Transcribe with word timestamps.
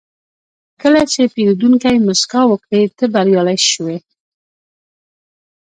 کله 0.81 1.01
چې 1.11 1.21
پیرودونکی 1.33 1.95
موسکا 2.05 2.41
وکړي، 2.47 2.81
ته 2.97 3.05
بریالی 3.13 3.57
شوې. 3.71 3.97